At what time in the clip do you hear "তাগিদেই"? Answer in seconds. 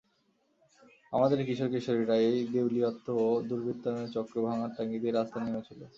4.77-5.13